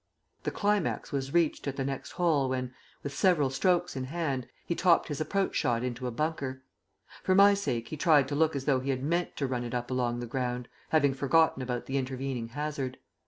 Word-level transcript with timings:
The 0.41 0.49
climax 0.49 1.11
was 1.11 1.31
reached, 1.31 1.67
at 1.67 1.75
the 1.75 1.83
next 1.85 2.13
hole, 2.13 2.49
when, 2.49 2.73
with 3.03 3.13
several 3.13 3.51
strokes 3.51 3.95
in 3.95 4.05
hand, 4.05 4.47
he 4.65 4.73
topped 4.73 5.09
his 5.09 5.21
approach 5.21 5.53
shot 5.55 5.83
into 5.83 6.07
a 6.07 6.11
bunker. 6.11 6.63
For 7.21 7.35
my 7.35 7.53
sake 7.53 7.89
he 7.89 7.97
tried 7.97 8.27
to 8.29 8.35
look 8.35 8.55
as 8.55 8.65
though 8.65 8.79
he 8.79 8.89
had 8.89 9.03
meant 9.03 9.35
to 9.35 9.45
run 9.45 9.63
it 9.63 9.75
up 9.75 9.91
along 9.91 10.19
the 10.19 10.25
ground, 10.25 10.67
having 10.89 11.13
forgotten 11.13 11.61
about 11.61 11.85
the 11.85 11.97
intervening 11.99 12.47
hazard. 12.47 12.97